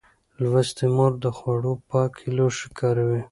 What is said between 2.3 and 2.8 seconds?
لوښي